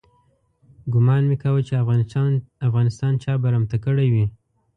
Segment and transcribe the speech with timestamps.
[0.93, 1.73] ګومان مې کاوه چې
[2.67, 4.25] افغانستان چا برمته کړی وي.